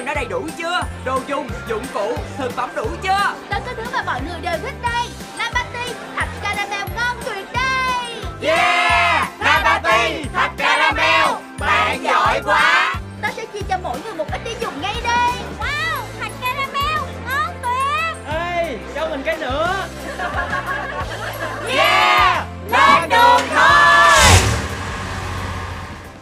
[0.00, 0.80] xem đã đầy đủ chưa?
[1.04, 3.34] Đồ dùng dụng cụ thực phẩm đủ chưa?
[3.50, 5.08] Tất cả thứ mà mọi người đều thích đây.
[5.38, 8.22] Labati thạch caramel ngon tuyệt đây.
[8.42, 9.28] Yeah!
[9.40, 11.26] Labati thạch caramel.
[11.58, 12.94] Bạn giỏi quá.
[13.22, 15.32] Ta sẽ chia cho mỗi người một ít để dùng ngay đây.
[15.58, 18.34] Wow thạch caramel ngon tuyệt.
[18.34, 19.86] Ê cho mình cái nữa.
[21.68, 22.46] Yeah!
[22.70, 24.24] Lên đường thôi!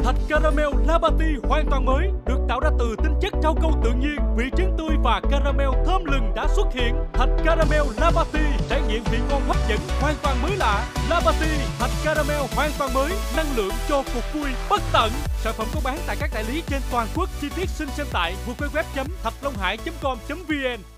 [0.04, 3.92] Thạch caramel Labati hoàn toàn mới được tạo ra từ tinh chất rau câu tự
[3.92, 6.94] nhiên, vị trứng tươi và caramel thơm lừng đã xuất hiện.
[7.12, 10.86] Thạch caramel Labati trải nghiệm vị ngon hấp dẫn hoàn toàn mới lạ.
[11.10, 15.10] Labati thạch caramel hoàn toàn mới, năng lượng cho cuộc vui bất tận.
[15.42, 17.28] Sản phẩm có bán tại các đại lý trên toàn quốc.
[17.40, 20.97] Chi tiết xin xem tại www.thạchlonghải.com.vn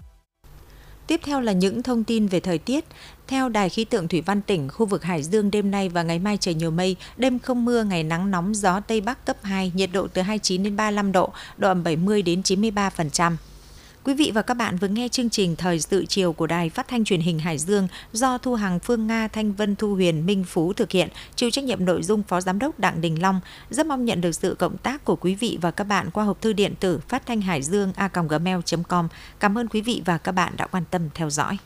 [1.11, 2.85] Tiếp theo là những thông tin về thời tiết.
[3.27, 6.19] Theo Đài khí tượng Thủy văn tỉnh, khu vực Hải Dương đêm nay và ngày
[6.19, 9.73] mai trời nhiều mây, đêm không mưa, ngày nắng nóng, gió Tây Bắc cấp 2,
[9.75, 13.37] nhiệt độ từ 29 đến 35 độ, độ ẩm 70 đến 93%.
[14.05, 16.89] Quý vị và các bạn vừa nghe chương trình Thời sự chiều của Đài Phát
[16.89, 20.45] thanh Truyền hình Hải Dương do Thu Hằng Phương Nga, Thanh Vân Thu Huyền, Minh
[20.45, 23.41] Phú thực hiện, chịu trách nhiệm nội dung Phó Giám đốc Đặng Đình Long.
[23.71, 26.41] Rất mong nhận được sự cộng tác của quý vị và các bạn qua hộp
[26.41, 29.09] thư điện tử phát thanh hải dương a gmail.com.
[29.41, 31.59] Cảm ơn quý vị và các bạn đã quan tâm theo dõi.